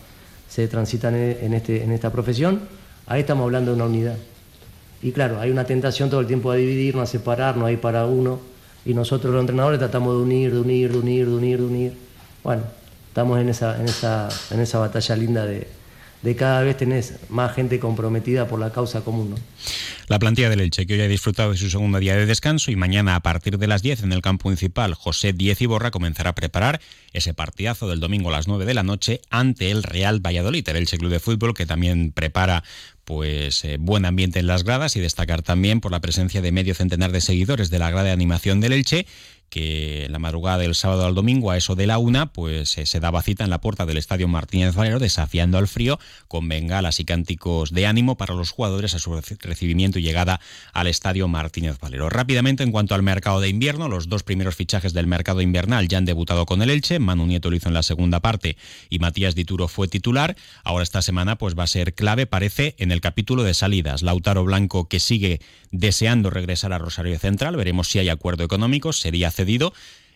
se 0.48 0.66
transitan 0.66 1.14
en, 1.14 1.54
este, 1.54 1.84
en 1.84 1.92
esta 1.92 2.10
profesión, 2.10 2.62
ahí 3.06 3.20
estamos 3.20 3.44
hablando 3.44 3.70
de 3.70 3.76
una 3.76 3.86
unidad. 3.86 4.16
Y 5.02 5.12
claro, 5.12 5.38
hay 5.38 5.52
una 5.52 5.64
tentación 5.64 6.10
todo 6.10 6.18
el 6.18 6.26
tiempo 6.26 6.50
a 6.50 6.56
dividirnos, 6.56 7.08
a 7.08 7.12
separarnos, 7.12 7.68
hay 7.68 7.76
para 7.76 8.06
uno 8.06 8.40
y 8.84 8.94
nosotros 8.94 9.32
los 9.32 9.40
entrenadores 9.40 9.78
tratamos 9.78 10.16
de 10.16 10.22
unir, 10.22 10.52
de 10.52 10.60
unir, 10.60 10.92
de 10.92 10.98
unir, 10.98 11.26
de 11.26 11.34
unir, 11.34 11.58
de 11.58 11.64
unir. 11.64 11.92
Bueno, 12.42 12.62
estamos 13.08 13.38
en 13.38 13.48
esa, 13.48 13.78
en 13.80 13.86
esa, 13.86 14.28
en 14.50 14.60
esa 14.60 14.78
batalla 14.78 15.16
linda 15.16 15.44
de, 15.44 15.68
de 16.22 16.36
cada 16.36 16.62
vez 16.62 16.76
tenés 16.76 17.14
más 17.28 17.54
gente 17.54 17.78
comprometida 17.78 18.46
por 18.46 18.60
la 18.60 18.72
causa 18.72 19.00
común. 19.02 19.34
La 20.08 20.18
plantilla 20.18 20.50
del 20.50 20.60
Elche, 20.60 20.86
que 20.86 20.94
hoy 20.94 21.00
ha 21.02 21.08
disfrutado 21.08 21.52
de 21.52 21.56
su 21.56 21.70
segundo 21.70 21.98
día 21.98 22.16
de 22.16 22.26
descanso 22.26 22.70
y 22.70 22.76
mañana 22.76 23.14
a 23.14 23.20
partir 23.20 23.58
de 23.58 23.66
las 23.66 23.82
10 23.82 24.02
en 24.02 24.12
el 24.12 24.22
campo 24.22 24.48
municipal 24.48 24.94
José 24.94 25.32
Diez 25.32 25.60
Iborra 25.62 25.90
comenzará 25.90 26.30
a 26.30 26.34
preparar 26.34 26.80
ese 27.12 27.32
partidazo 27.32 27.88
del 27.88 28.00
domingo 28.00 28.28
a 28.28 28.32
las 28.32 28.48
9 28.48 28.64
de 28.64 28.74
la 28.74 28.82
noche 28.82 29.20
ante 29.30 29.70
el 29.70 29.82
Real 29.82 30.20
Valladolid, 30.20 30.68
el 30.68 30.76
Elche 30.76 30.98
Club 30.98 31.10
de 31.10 31.20
Fútbol 31.20 31.54
que 31.54 31.64
también 31.64 32.12
prepara 32.12 32.64
pues 33.04 33.64
eh, 33.64 33.76
buen 33.78 34.04
ambiente 34.04 34.40
en 34.40 34.46
las 34.46 34.64
gradas 34.64 34.96
y 34.96 35.00
destacar 35.00 35.42
también 35.42 35.80
por 35.80 35.90
la 35.90 36.00
presencia 36.00 36.42
de 36.42 36.52
medio 36.52 36.74
centenar 36.74 37.12
de 37.12 37.20
seguidores 37.20 37.70
de 37.70 37.78
la 37.78 37.90
grada 37.90 38.04
de 38.04 38.12
animación 38.12 38.60
del 38.60 38.72
Elche 38.72 39.06
que 39.50 40.06
la 40.08 40.18
madrugada 40.18 40.58
del 40.58 40.74
sábado 40.74 41.04
al 41.04 41.14
domingo 41.14 41.50
a 41.50 41.56
eso 41.56 41.74
de 41.74 41.86
la 41.86 41.98
una 41.98 42.32
pues 42.32 42.78
eh, 42.78 42.86
se 42.86 43.00
daba 43.00 43.20
cita 43.20 43.44
en 43.44 43.50
la 43.50 43.60
puerta 43.60 43.84
del 43.84 43.98
Estadio 43.98 44.28
Martínez 44.28 44.74
Valero 44.74 44.98
desafiando 44.98 45.58
al 45.58 45.68
frío 45.68 45.98
con 46.28 46.48
bengalas 46.48 47.00
y 47.00 47.04
cánticos 47.04 47.72
de 47.72 47.86
ánimo 47.86 48.16
para 48.16 48.34
los 48.34 48.52
jugadores 48.52 48.94
a 48.94 48.98
su 48.98 49.20
recibimiento 49.40 49.98
y 49.98 50.02
llegada 50.02 50.40
al 50.72 50.86
Estadio 50.86 51.28
Martínez 51.28 51.78
Valero. 51.80 52.08
Rápidamente 52.08 52.62
en 52.62 52.70
cuanto 52.70 52.94
al 52.94 53.02
mercado 53.02 53.40
de 53.40 53.48
invierno, 53.48 53.88
los 53.88 54.08
dos 54.08 54.22
primeros 54.22 54.54
fichajes 54.54 54.92
del 54.92 55.06
mercado 55.06 55.40
invernal 55.40 55.88
ya 55.88 55.98
han 55.98 56.04
debutado 56.04 56.46
con 56.46 56.62
el 56.62 56.70
Elche, 56.70 56.98
Manu 56.98 57.26
Nieto 57.26 57.50
lo 57.50 57.56
hizo 57.56 57.68
en 57.68 57.74
la 57.74 57.82
segunda 57.82 58.20
parte 58.20 58.56
y 58.88 59.00
Matías 59.00 59.34
Dituro 59.34 59.68
fue 59.68 59.88
titular. 59.88 60.36
Ahora 60.62 60.84
esta 60.84 61.02
semana 61.02 61.36
pues 61.36 61.58
va 61.58 61.64
a 61.64 61.66
ser 61.66 61.94
clave 61.94 62.26
parece 62.26 62.76
en 62.78 62.92
el 62.92 63.00
capítulo 63.00 63.42
de 63.42 63.54
salidas. 63.54 64.02
Lautaro 64.02 64.44
Blanco 64.44 64.88
que 64.88 65.00
sigue 65.00 65.40
deseando 65.72 66.30
regresar 66.30 66.72
a 66.72 66.78
Rosario 66.78 67.18
Central, 67.18 67.56
veremos 67.56 67.88
si 67.88 67.98
hay 67.98 68.08
acuerdo 68.08 68.44
económico, 68.44 68.92
sería 68.92 69.30
cedido. 69.40 69.72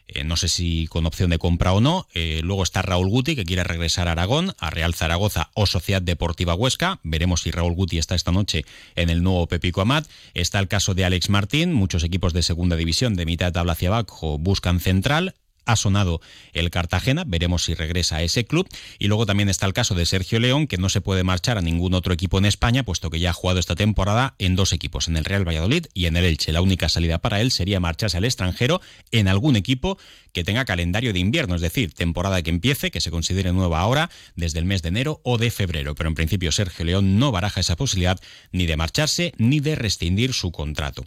Eh, 0.07 0.23
no 0.23 0.37
sé 0.37 0.49
si 0.49 0.87
con 0.89 1.07
opción 1.07 1.31
de 1.31 1.39
compra 1.39 1.73
o 1.73 1.81
no. 1.81 2.07
Eh, 2.15 2.41
luego 2.43 2.63
está 2.63 2.83
Raúl 2.83 3.09
Guti, 3.09 3.37
que 3.37 3.45
quiere 3.45 3.65
regresar 3.65 4.09
a 4.09 4.13
Aragón, 4.13 4.55
a 4.59 4.71
Real 4.71 4.95
Zaragoza 4.95 5.51
o 5.55 5.67
Sociedad 5.67 6.03
Deportiva 6.03 6.55
Huesca. 6.55 7.01
Veremos 7.03 7.43
si 7.43 7.51
Raúl 7.51 7.75
Guti 7.75 7.99
está 7.99 8.15
esta 8.15 8.33
noche 8.33 8.65
en 8.97 9.09
el 9.09 9.23
nuevo 9.23 9.47
Pepico 9.47 9.81
Amat. 9.81 10.07
Está 10.35 10.59
el 10.59 10.69
caso 10.69 10.95
de 10.95 11.05
Alex 11.05 11.31
Martín. 11.31 11.73
Muchos 11.73 12.05
equipos 12.05 12.33
de 12.35 12.43
segunda 12.43 12.77
división, 12.77 13.17
de 13.17 13.25
mitad 13.25 13.47
de 13.47 13.53
tabla 13.53 13.73
hacia 13.73 13.89
abajo, 13.89 14.39
buscan 14.39 14.81
central 14.81 15.35
ha 15.65 15.77
sonado 15.77 16.21
el 16.53 16.71
Cartagena, 16.71 17.25
veremos 17.27 17.65
si 17.65 17.75
regresa 17.75 18.17
a 18.17 18.23
ese 18.23 18.45
club. 18.45 18.69
Y 18.99 19.09
luego 19.09 19.27
también 19.27 19.49
está 19.49 19.67
el 19.67 19.73
caso 19.73 19.95
de 19.95 20.07
Sergio 20.07 20.41
León, 20.41 20.67
que 20.67 20.77
no 20.77 20.89
se 20.89 21.01
puede 21.01 21.25
marchar 21.25 21.59
a 21.59 21.63
ningún 21.63 21.95
otro 21.95 22.13
equipo 22.13 22.39
en 22.39 22.45
España, 22.45 22.83
puesto 22.83 23.11
que 23.11 23.21
ya 23.21 23.31
ha 23.31 23.35
jugado 23.35 23.61
esta 23.61 23.75
temporada 23.75 24.35
en 24.39 24.57
dos 24.57 24.73
equipos, 24.73 25.09
en 25.09 25.17
el 25.17 25.25
Real 25.25 25.47
Valladolid 25.47 25.87
y 25.95 26.07
en 26.07 26.17
el 26.17 26.25
Elche. 26.25 26.53
La 26.53 26.61
única 26.61 26.89
salida 26.89 27.19
para 27.19 27.41
él 27.41 27.51
sería 27.51 27.81
marcharse 27.81 28.17
al 28.17 28.25
extranjero 28.25 28.81
en 29.11 29.29
algún 29.29 29.57
equipo 29.57 29.99
que 30.33 30.45
tenga 30.45 30.65
calendario 30.65 31.13
de 31.13 31.21
invierno, 31.21 31.55
es 31.55 31.61
decir, 31.61 31.93
temporada 31.93 32.43
que 32.43 32.51
empiece, 32.51 32.91
que 32.91 33.01
se 33.01 33.11
considere 33.11 33.53
nueva 33.53 33.81
ahora, 33.81 34.11
desde 34.35 34.59
el 34.59 34.65
mes 34.65 34.83
de 34.83 34.89
enero 34.89 35.21
o 35.23 35.39
de 35.39 35.51
febrero. 35.51 35.95
Pero 35.95 36.09
en 36.09 36.15
principio 36.15 36.51
Sergio 36.51 36.85
León 36.85 37.19
no 37.19 37.31
baraja 37.31 37.61
esa 37.61 37.77
posibilidad 37.77 38.19
ni 38.51 38.67
de 38.67 38.77
marcharse 38.77 39.33
ni 39.39 39.61
de 39.61 39.77
rescindir 39.77 40.33
su 40.33 40.51
contrato. 40.51 41.07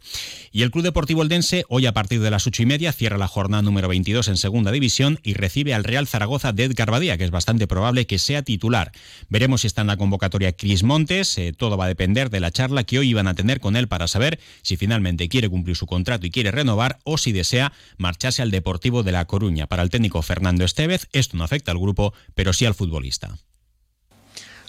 Y 0.52 0.62
el 0.62 0.72
Club 0.72 0.86
Deportivo 0.86 1.22
Eldense, 1.22 1.66
hoy 1.68 1.86
a 1.86 1.94
partir 1.94 2.22
de 2.22 2.32
las 2.32 2.48
ocho 2.48 2.64
y 2.64 2.66
media, 2.66 2.94
cierra 2.94 3.18
la 3.18 3.28
jornada 3.28 3.62
número 3.62 3.90
22 3.90 4.30
en 4.30 4.38
segunda 4.48 4.72
división 4.72 5.20
y 5.24 5.34
recibe 5.34 5.74
al 5.74 5.84
Real 5.84 6.08
Zaragoza 6.08 6.54
de 6.54 6.64
Edgar 6.64 6.90
Badía, 6.90 7.18
que 7.18 7.26
es 7.26 7.32
bastante 7.32 7.68
probable 7.68 8.08
que 8.08 8.18
sea 8.18 8.44
titular. 8.44 8.94
Veremos 9.28 9.60
si 9.60 9.68
está 9.68 9.82
en 9.82 9.88
la 9.88 9.98
convocatoria 9.98 10.54
Cris 10.54 10.84
Montes, 10.84 11.38
eh, 11.38 11.52
todo 11.52 11.76
va 11.76 11.84
a 11.84 11.90
depender 11.90 12.30
de 12.30 12.40
la 12.40 12.50
charla 12.50 12.86
que 12.86 12.98
hoy 12.98 13.10
iban 13.10 13.28
a 13.28 13.34
tener 13.34 13.60
con 13.60 13.76
él 13.76 13.90
para 13.90 14.08
saber 14.08 14.40
si 14.62 14.78
finalmente 14.78 15.28
quiere 15.28 15.50
cumplir 15.50 15.76
su 15.76 15.86
contrato 15.86 16.26
y 16.26 16.32
quiere 16.32 16.52
renovar 16.52 17.00
o 17.04 17.18
si 17.18 17.34
desea 17.34 17.74
marcharse 17.98 18.42
al 18.42 18.52
Deportivo 18.52 19.04
de 19.04 19.12
La 19.12 19.26
Coruña. 19.26 19.68
Para 19.68 19.84
el 19.84 19.90
técnico 19.90 20.22
Fernando 20.22 20.64
Estevez, 20.64 21.10
esto 21.12 21.36
no 21.36 21.44
afecta 21.44 21.74
al 21.74 21.78
grupo, 21.78 22.14
pero 22.34 22.54
sí 22.54 22.66
al 22.66 22.74
futbolista. 22.74 23.38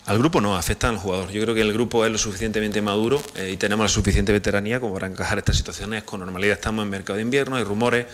Al 0.09 0.17
grupo 0.17 0.41
no, 0.41 0.57
afecta 0.57 0.89
al 0.89 0.97
jugador. 0.97 1.31
Yo 1.31 1.43
creo 1.43 1.55
que 1.55 1.61
el 1.61 1.71
grupo 1.71 2.07
es 2.07 2.11
lo 2.11 2.17
suficientemente 2.17 2.81
maduro 2.81 3.23
eh, 3.37 3.51
y 3.53 3.59
tenemos 3.59 3.85
la 3.85 3.91
suficiente 3.91 4.33
veteranía 4.33 4.81
como 4.81 4.95
para 4.95 5.07
encajar 5.07 5.37
estas 5.37 5.59
situaciones 5.59 6.03
con 6.03 6.21
normalidad. 6.21 6.55
Estamos 6.55 6.83
en 6.83 6.89
mercado 6.89 7.19
de 7.19 7.25
invierno, 7.25 7.57
hay 7.57 7.65
rumores, 7.65 8.07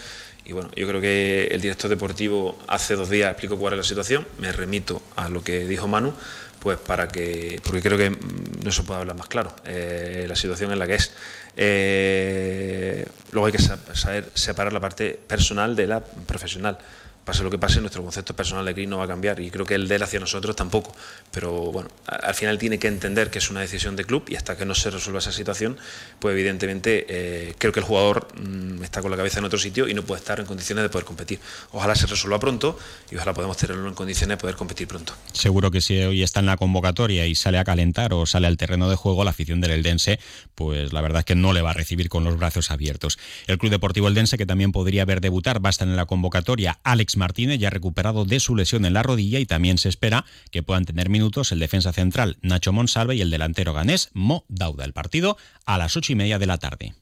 y 0.45 0.53
bueno, 0.53 0.71
yo 0.77 0.87
creo 0.87 1.01
que 1.01 1.49
el 1.51 1.61
director 1.61 1.89
deportivo 1.89 2.59
hace 2.67 2.97
dos 2.97 3.09
días 3.09 3.31
explicó 3.31 3.59
cuál 3.59 3.75
es 3.75 3.79
la 3.79 3.85
situación, 3.85 4.27
me 4.39 4.53
remito 4.53 5.03
a 5.17 5.29
lo 5.29 5.43
que 5.43 5.67
dijo 5.67 5.89
Manu, 5.89 6.13
pues 6.61 6.79
para 6.79 7.09
que, 7.09 7.61
porque 7.65 7.83
creo 7.83 7.97
que 7.97 8.17
no 8.63 8.71
se 8.71 8.83
puede 8.83 9.01
hablar 9.01 9.17
más 9.17 9.29
claro, 9.29 9.55
eh, 9.65 10.27
la 10.29 10.37
situación 10.37 10.73
en 10.73 10.79
la 10.79 10.87
que 10.87 10.95
es. 10.95 11.13
Eh, 11.57 13.07
luego 13.33 13.47
hay 13.47 13.53
que 13.53 13.59
saber 13.59 14.29
separar 14.35 14.73
la 14.73 14.81
parte 14.81 15.19
personal 15.27 15.77
de 15.77 15.87
la 15.87 16.01
profesional 16.01 16.79
pase 17.25 17.43
lo 17.43 17.51
que 17.51 17.59
pase, 17.59 17.81
nuestro 17.81 18.03
concepto 18.03 18.35
personal 18.37 18.65
de 18.65 18.75
Cris 18.75 18.89
no 18.89 18.99
va 18.99 19.05
a 19.05 19.09
cambiar 19.09 19.41
y 19.41 19.51
creo 19.51 19.65
que 19.67 19.75
el 19.75 19.89
de 19.89 19.97
él 19.97 20.03
hacia 20.03 20.21
nosotros 20.21 20.55
tampoco. 20.57 20.95
Pero 21.31 21.73
bueno, 21.73 21.89
al 22.07 22.35
final 22.35 22.59
tiene 22.59 22.79
que 22.79 22.89
entender 22.89 23.31
que 23.31 23.39
es 23.39 23.51
una 23.51 23.61
decisión 23.61 23.97
de 23.97 24.05
club 24.05 24.25
y 24.29 24.37
hasta 24.37 24.57
que 24.57 24.65
no 24.65 24.75
se 24.75 24.91
resuelva 24.91 25.19
esa 25.19 25.33
situación, 25.33 25.77
pues 26.19 26.35
evidentemente 26.35 27.07
eh, 27.09 27.55
creo 27.59 27.73
que 27.73 27.81
el 27.81 27.87
jugador 27.87 28.29
mm, 28.39 28.83
está 28.83 29.03
con 29.03 29.11
la 29.11 29.17
cabeza 29.17 29.39
en 29.39 29.47
otro 29.47 29.59
sitio 29.59 29.89
y 29.89 29.95
no 29.95 30.03
puede 30.03 30.21
estar 30.21 30.39
en 30.41 30.47
condiciones 30.47 30.83
de 30.83 30.89
poder 30.89 31.05
competir. 31.05 31.41
Ojalá 31.73 31.95
se 31.95 32.07
resuelva 32.07 32.39
pronto 32.39 32.79
y 33.11 33.17
ojalá 33.17 33.33
podamos 33.33 33.57
tenerlo 33.57 33.89
en 33.89 33.95
condiciones 33.95 34.37
de 34.37 34.41
poder 34.41 34.57
competir 34.57 34.87
pronto. 34.87 35.15
Seguro 35.33 35.71
que 35.71 35.81
si 35.81 35.99
hoy 36.01 36.23
está 36.23 36.41
en 36.41 36.47
la 36.47 36.57
convocatoria 36.57 37.27
y 37.27 37.35
sale 37.35 37.59
a 37.59 37.65
calentar 37.65 38.13
o 38.13 38.27
sale 38.27 38.47
al 38.47 38.57
terreno 38.57 38.89
de 38.89 38.97
juego, 38.97 39.25
la 39.25 39.31
afición 39.31 39.61
del 39.61 39.73
Eldense, 39.73 40.19
pues 40.55 40.93
la 40.93 41.01
verdad 41.01 41.21
es 41.21 41.25
que 41.25 41.35
no 41.35 41.53
le 41.53 41.63
va 41.63 41.71
a 41.71 41.75
recibir 41.75 42.09
con 42.09 42.25
los 42.25 42.37
brazos 42.37 42.71
abiertos. 42.71 43.19
El 43.47 43.59
Club 43.59 43.71
Deportivo 43.71 44.09
Eldense, 44.09 44.37
que 44.37 44.47
también 44.47 44.73
podría 44.73 45.05
ver 45.05 45.21
debutar, 45.21 45.65
va 45.65 45.69
a 45.69 45.71
estar 45.71 45.89
en 45.89 45.97
la 45.97 46.07
convocatoria 46.07 46.79
Alex 46.85 47.14
Martínez, 47.17 47.59
ya 47.59 47.71
recuperado 47.71 48.25
de 48.25 48.41
su 48.41 48.57
lesión 48.57 48.85
en 48.85 48.95
la 48.95 49.03
rodilla 49.03 49.39
y 49.39 49.47
también 49.47 49.79
se 49.79 49.89
espera 49.89 50.25
que 50.51 50.63
puedan 50.63 50.85
tener 50.85 51.09
minutos 51.09 51.53
el 51.53 51.59
defensa 51.59 51.93
central 51.93 52.39
Nacho 52.43 52.73
Monsalve 52.73 53.17
y 53.17 53.21
el 53.21 53.31
delantero 53.31 53.73
ganés 53.73 54.11
Mo 54.13 54.45
Dauda. 54.49 54.85
El 54.85 54.93
partido 54.93 55.37
a 55.65 55.79
las 55.79 55.97
ocho 55.97 56.13
y 56.13 56.17
media 56.17 56.39
de 56.39 56.47
la 56.47 56.59
tarde. 56.59 56.95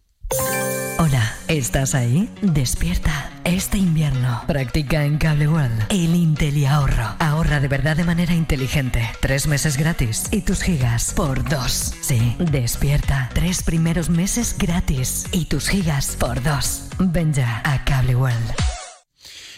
Hola, 0.98 1.34
¿estás 1.48 1.94
ahí? 1.94 2.28
Despierta. 2.42 3.30
Este 3.44 3.76
invierno 3.76 4.42
practica 4.46 5.04
en 5.04 5.18
Cable 5.18 5.48
World 5.48 5.86
el 5.88 6.14
Intel 6.14 6.64
ahorro. 6.64 7.16
Ahorra 7.18 7.58
de 7.58 7.66
verdad 7.66 7.96
de 7.96 8.04
manera 8.04 8.34
inteligente. 8.34 9.08
Tres 9.20 9.48
meses 9.48 9.76
gratis 9.76 10.28
y 10.30 10.42
tus 10.42 10.62
gigas 10.62 11.12
por 11.14 11.48
dos. 11.48 11.94
Sí, 12.00 12.36
despierta. 12.38 13.30
Tres 13.34 13.64
primeros 13.64 14.10
meses 14.10 14.54
gratis 14.56 15.26
y 15.32 15.46
tus 15.46 15.68
gigas 15.68 16.16
por 16.18 16.40
dos. 16.42 16.84
Ven 16.98 17.34
ya 17.34 17.62
a 17.64 17.84
Cable 17.84 18.14
World. 18.14 18.71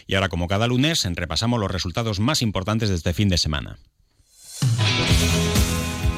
Y 0.07 0.15
ahora, 0.15 0.29
como 0.29 0.49
cada 0.49 0.67
lunes, 0.67 1.07
repasamos 1.15 1.61
los 1.61 1.71
resultados 1.71 2.21
más 2.21 2.43
importantes 2.43 2.89
de 2.89 2.97
este 2.97 3.15
fin 3.15 3.29
de 3.29 3.39
semana. 3.39 3.79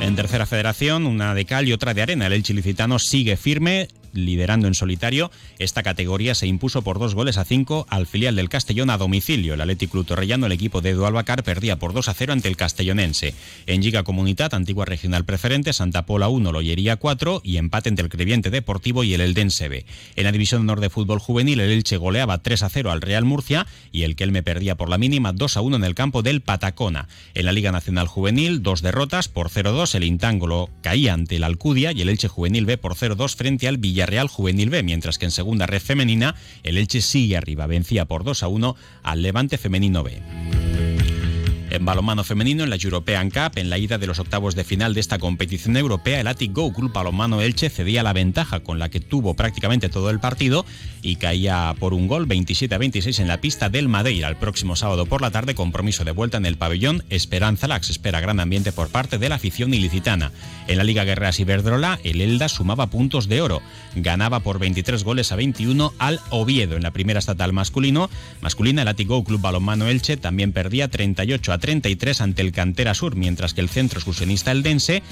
En 0.00 0.14
tercera 0.14 0.46
federación, 0.46 1.06
una 1.06 1.34
de 1.34 1.44
cal 1.46 1.66
y 1.66 1.72
otra 1.72 1.94
de 1.94 2.02
arena. 2.02 2.26
El 2.26 2.34
Elche 2.34 2.54
sigue 2.98 3.36
firme 3.36 3.88
liderando 4.16 4.66
en 4.66 4.74
solitario. 4.74 5.30
Esta 5.58 5.82
categoría 5.82 6.34
se 6.34 6.46
impuso 6.46 6.82
por 6.82 6.98
dos 6.98 7.14
goles 7.14 7.38
a 7.38 7.44
cinco 7.44 7.86
al 7.88 8.06
filial 8.06 8.36
del 8.36 8.48
Castellón 8.48 8.90
a 8.90 8.98
domicilio. 8.98 9.54
El 9.54 9.60
Atlético 9.60 9.92
Club 9.92 10.06
Torrellano, 10.06 10.46
el 10.46 10.52
equipo 10.52 10.80
de 10.80 10.90
Edu 10.90 11.04
Albacar, 11.06 11.42
perdía 11.42 11.78
por 11.78 11.92
2 11.92 12.08
a 12.08 12.14
0 12.14 12.32
ante 12.32 12.48
el 12.48 12.56
Castellonense. 12.56 13.34
En 13.66 13.82
Giga 13.82 14.02
Comunidad, 14.02 14.54
antigua 14.54 14.84
regional 14.84 15.24
preferente, 15.24 15.72
Santa 15.72 16.06
Pola 16.06 16.28
1, 16.28 16.52
Lollería 16.52 16.96
4 16.96 17.40
y 17.44 17.56
empate 17.56 17.88
entre 17.88 18.04
el 18.04 18.10
Creviente 18.10 18.50
Deportivo 18.50 19.04
y 19.04 19.14
el 19.14 19.20
Eldense 19.20 19.68
B. 19.68 19.86
En 20.16 20.24
la 20.24 20.32
División 20.32 20.62
Honor 20.62 20.80
de 20.80 20.90
Fútbol 20.90 21.18
Juvenil, 21.18 21.60
el 21.60 21.70
Elche 21.70 21.96
goleaba 21.96 22.42
3 22.42 22.62
a 22.62 22.68
0 22.68 22.90
al 22.90 23.00
Real 23.00 23.24
Murcia 23.24 23.66
y 23.92 24.02
el 24.02 24.16
Kelme 24.16 24.42
perdía 24.42 24.76
por 24.76 24.88
la 24.88 24.98
mínima 24.98 25.32
2 25.32 25.56
a 25.56 25.60
1 25.60 25.76
en 25.76 25.84
el 25.84 25.94
campo 25.94 26.22
del 26.22 26.40
Patacona. 26.40 27.08
En 27.34 27.46
la 27.46 27.52
Liga 27.52 27.72
Nacional 27.72 28.08
Juvenil, 28.08 28.62
dos 28.62 28.82
derrotas 28.82 29.28
por 29.28 29.50
0-2. 29.50 29.94
El 29.94 30.04
Intángolo 30.04 30.70
caía 30.82 31.14
ante 31.14 31.36
el 31.36 31.44
Alcudia 31.44 31.92
y 31.92 32.02
el 32.02 32.08
Elche 32.08 32.28
Juvenil 32.28 32.66
B 32.66 32.78
por 32.78 32.94
0-2 32.94 33.36
frente 33.36 33.68
al 33.68 33.78
Villarreal 33.78 34.05
Real 34.06 34.28
Juvenil 34.28 34.70
B, 34.70 34.82
mientras 34.82 35.18
que 35.18 35.26
en 35.26 35.30
segunda 35.30 35.66
red 35.66 35.80
femenina 35.80 36.34
el 36.62 36.78
Elche 36.78 37.00
sigue 37.00 37.36
arriba, 37.36 37.66
vencía 37.66 38.06
por 38.06 38.24
2 38.24 38.42
a 38.42 38.48
1 38.48 38.76
al 39.02 39.22
Levante 39.22 39.58
Femenino 39.58 40.02
B. 40.02 40.22
En 41.76 41.84
balonmano 41.84 42.24
femenino, 42.24 42.64
en 42.64 42.70
la 42.70 42.76
European 42.76 43.28
Cup, 43.28 43.52
en 43.56 43.68
la 43.68 43.76
ida 43.76 43.98
de 43.98 44.06
los 44.06 44.18
octavos 44.18 44.54
de 44.54 44.64
final 44.64 44.94
de 44.94 45.00
esta 45.00 45.18
competición 45.18 45.76
europea, 45.76 46.20
el 46.20 46.26
Atic 46.26 46.54
Go 46.54 46.72
Club 46.72 46.90
Balonmano 46.90 47.42
Elche 47.42 47.68
cedía 47.68 48.02
la 48.02 48.14
ventaja 48.14 48.60
con 48.60 48.78
la 48.78 48.88
que 48.88 48.98
tuvo 48.98 49.34
prácticamente 49.34 49.90
todo 49.90 50.08
el 50.08 50.18
partido 50.18 50.64
y 51.02 51.16
caía 51.16 51.74
por 51.78 51.92
un 51.92 52.08
gol 52.08 52.24
27 52.24 52.74
a 52.74 52.78
26 52.78 53.18
en 53.18 53.28
la 53.28 53.42
pista 53.42 53.68
del 53.68 53.88
Madeira. 53.88 54.28
El 54.28 54.36
próximo 54.36 54.74
sábado 54.74 55.04
por 55.04 55.20
la 55.20 55.30
tarde, 55.30 55.54
compromiso 55.54 56.02
de 56.02 56.12
vuelta 56.12 56.38
en 56.38 56.46
el 56.46 56.56
pabellón 56.56 57.04
Esperanza 57.10 57.68
Lax. 57.68 57.90
Espera 57.90 58.20
gran 58.20 58.40
ambiente 58.40 58.72
por 58.72 58.88
parte 58.88 59.18
de 59.18 59.28
la 59.28 59.34
afición 59.34 59.74
ilicitana. 59.74 60.32
En 60.68 60.78
la 60.78 60.84
Liga 60.84 61.04
Guerreras 61.04 61.38
Iberdrola, 61.40 62.00
el 62.04 62.22
Elda 62.22 62.48
sumaba 62.48 62.86
puntos 62.86 63.28
de 63.28 63.42
oro. 63.42 63.60
Ganaba 63.94 64.40
por 64.40 64.58
23 64.58 65.04
goles 65.04 65.30
a 65.30 65.36
21 65.36 65.92
al 65.98 66.20
Oviedo. 66.30 66.76
En 66.76 66.82
la 66.82 66.92
primera 66.92 67.18
estatal 67.18 67.52
masculino, 67.52 68.08
masculina, 68.40 68.80
el 68.80 68.88
Atic 68.88 69.08
Go 69.08 69.24
Club 69.24 69.42
Balonmano 69.42 69.88
Elche 69.88 70.16
también 70.16 70.52
perdía 70.52 70.88
38 70.88 71.52
a 71.52 71.58
30-33 71.66 72.20
ante 72.20 72.42
el 72.42 72.52
Cantera 72.52 72.94
Sur, 72.94 73.16
mientras 73.16 73.54
que 73.54 73.60
el 73.60 73.68
centro 73.68 73.98
excursionista 73.98 74.52
Eldense 74.52 75.02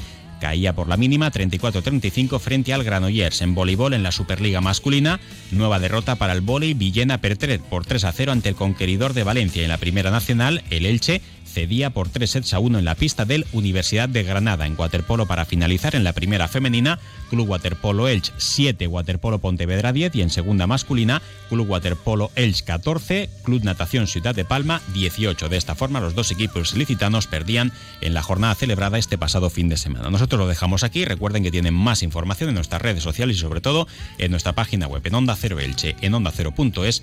caía 0.41 0.75
por 0.75 0.89
la 0.89 0.97
mínima 0.97 1.31
34-35 1.31 2.39
frente 2.39 2.73
al 2.75 2.85
Granollers. 2.85 3.41
En 3.43 3.55
voleibol, 3.55 3.95
en 3.95 4.03
la 4.03 4.13
Superliga 4.13 4.61
masculina, 4.61 5.21
nueva 5.51 5.79
derrota 5.79 6.17
para 6.17 6.33
el 6.33 6.43
volei 6.43 6.75
Villena 6.75 7.19
Pertret 7.19 7.63
por 7.63 7.87
3 7.87 8.05
a 8.05 8.13
0 8.13 8.33
ante 8.33 8.51
el 8.51 8.55
conqueridor 8.55 9.15
de 9.15 9.25
Valencia. 9.25 9.63
En 9.63 9.69
la 9.69 9.79
Primera 9.79 10.11
Nacional, 10.11 10.63
el 10.71 10.87
Elche 10.87 11.23
cedía 11.55 11.91
por 11.91 12.09
3 12.09 12.29
sets 12.29 12.53
a 12.53 12.59
1 12.59 12.81
en 12.81 12.85
la 12.85 12.97
pista 12.97 13.25
del 13.25 13.47
Universidad 13.53 14.09
de 14.09 14.25
Granada. 14.25 14.67
En 14.67 14.75
waterpolo 14.77 15.27
para 15.27 15.45
finalizar 15.45 15.95
en 15.95 16.03
la 16.03 16.13
primera 16.13 16.49
femenina, 16.49 16.99
Club 17.31 17.49
Waterpolo 17.49 18.09
Elche 18.09 18.33
7, 18.37 18.87
Waterpolo 18.89 19.39
Pontevedra 19.39 19.93
10 19.93 20.17
y 20.17 20.23
en 20.23 20.31
segunda 20.31 20.67
masculina, 20.67 21.23
Club 21.49 21.71
Waterpolo 21.71 22.33
Elche 22.35 22.65
14, 22.65 23.31
Club 23.45 23.63
Natación 23.63 24.09
Ciudad 24.09 24.35
de 24.35 24.45
Palma 24.45 24.83
18. 24.95 25.49
De 25.49 25.57
esta 25.57 25.77
forma, 25.77 26.01
los 26.01 26.17
dos 26.17 26.33
equipos 26.33 26.75
licitanos 26.75 27.29
perdían 27.29 27.73
en 28.01 28.15
la 28.15 28.23
jornada 28.23 28.57
celebrada 28.57 28.99
este 28.99 29.17
pasado 29.17 29.49
fin 29.49 29.69
de 29.69 29.77
semana. 29.77 30.11
Nosotros 30.11 30.41
lo 30.41 30.49
dejamos 30.49 30.83
aquí. 30.83 31.05
Recuerden 31.05 31.45
que 31.45 31.53
tienen 31.53 31.75
más 31.75 32.03
información 32.03 32.49
en 32.49 32.57
nuestras 32.57 32.83
redes 32.83 33.05
sociales 33.05 33.37
y 33.37 33.41
sobre 33.41 33.61
todo 33.61 33.87
en 34.19 34.33
nuestra 34.33 34.55
página 34.55 34.89
web 34.89 35.07
en 35.07 35.15
Onda 35.15 35.37
Cero 35.37 35.61
Elche, 35.61 35.95
en 36.01 36.15
onda 36.15 36.33
cero.es 36.35 37.03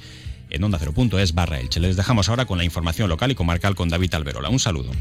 en 0.51 0.63
onda 0.63 0.79
es 1.22 1.34
barra 1.34 1.60
Elche. 1.60 1.79
Les 1.79 1.96
dejamos 1.96 2.29
ahora 2.29 2.46
con 2.46 2.58
la 2.58 2.63
información 2.63 3.10
local 3.10 3.31
y 3.31 3.36
comarcal 3.36 3.75
con 3.75 3.89
David 3.89 4.13
Alberola. 4.13 4.50
Un 4.50 4.60
saludo. 4.60 4.91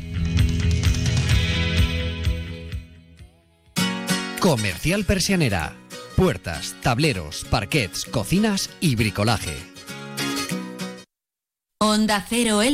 Comercial 4.41 5.05
Persianera. 5.05 5.77
Puertas, 6.17 6.75
tableros, 6.83 7.45
parquets, 7.51 8.05
cocinas 8.05 8.71
y 8.81 8.97
bricolaje. 8.97 9.57
Onda 11.79 12.25
Cero 12.29 12.63